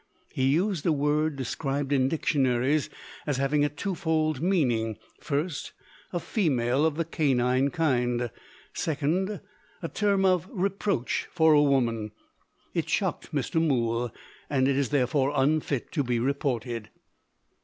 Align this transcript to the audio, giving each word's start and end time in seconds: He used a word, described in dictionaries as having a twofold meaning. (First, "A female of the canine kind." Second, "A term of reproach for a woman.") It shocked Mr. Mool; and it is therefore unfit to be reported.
He 0.33 0.47
used 0.47 0.83
a 0.87 0.91
word, 0.91 1.35
described 1.35 1.93
in 1.93 2.07
dictionaries 2.07 2.89
as 3.27 3.37
having 3.37 3.63
a 3.63 3.69
twofold 3.69 4.41
meaning. 4.41 4.97
(First, 5.19 5.73
"A 6.11 6.19
female 6.19 6.87
of 6.87 6.95
the 6.95 7.05
canine 7.05 7.69
kind." 7.69 8.31
Second, 8.73 9.41
"A 9.83 9.87
term 9.87 10.25
of 10.25 10.49
reproach 10.51 11.27
for 11.29 11.53
a 11.53 11.61
woman.") 11.61 12.13
It 12.73 12.89
shocked 12.89 13.31
Mr. 13.31 13.61
Mool; 13.63 14.11
and 14.49 14.67
it 14.67 14.75
is 14.75 14.89
therefore 14.89 15.33
unfit 15.35 15.91
to 15.91 16.03
be 16.03 16.17
reported. 16.17 16.89